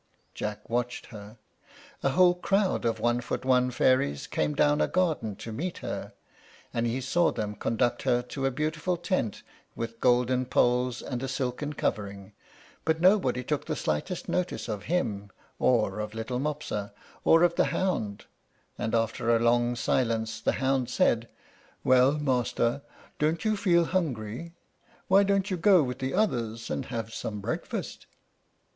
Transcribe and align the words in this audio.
Jack 0.33 0.67
watched 0.67 1.05
her. 1.13 1.37
A 2.01 2.09
whole 2.09 2.33
crowd 2.33 2.85
of 2.85 2.99
one 2.99 3.21
foot 3.21 3.45
one 3.45 3.69
fairies 3.69 4.25
came 4.25 4.55
down 4.55 4.81
a 4.81 4.87
garden 4.87 5.35
to 5.35 5.51
meet 5.51 5.77
her, 5.85 6.13
and 6.73 6.87
he 6.87 6.99
saw 6.99 7.31
them 7.31 7.53
conduct 7.53 8.01
her 8.01 8.23
to 8.23 8.47
a 8.47 8.49
beautiful 8.49 8.97
tent, 8.97 9.43
with 9.75 9.99
golden 9.99 10.47
poles 10.47 11.03
and 11.03 11.21
a 11.21 11.27
silken 11.27 11.73
covering; 11.73 12.33
but 12.83 12.99
nobody 12.99 13.43
took 13.43 13.65
the 13.67 13.75
slightest 13.75 14.27
notice 14.27 14.67
of 14.67 14.85
him, 14.85 15.29
or 15.59 15.99
of 15.99 16.15
little 16.15 16.39
Mopsa, 16.39 16.91
or 17.23 17.43
of 17.43 17.53
the 17.53 17.65
hound, 17.65 18.25
and 18.79 18.95
after 18.95 19.35
a 19.35 19.39
long 19.39 19.75
silence 19.75 20.41
the 20.41 20.53
hound 20.53 20.89
said, 20.89 21.29
"Well, 21.83 22.13
master, 22.13 22.81
don't 23.19 23.45
you 23.45 23.55
feel 23.55 23.85
hungry? 23.85 24.55
Why 25.07 25.21
don't 25.21 25.51
you 25.51 25.57
go 25.57 25.83
with 25.83 25.99
the 25.99 26.15
others 26.15 26.71
and 26.71 26.85
have 26.85 27.13
some 27.13 27.39
breakfast?" 27.39 28.07